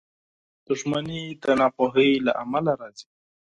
[0.67, 3.07] •دښمني د ناپوهۍ له امله راځي.